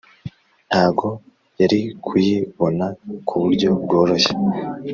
[0.67, 1.07] ntago
[1.59, 2.85] yarikuyibona
[3.27, 4.33] kuburyo bworoshye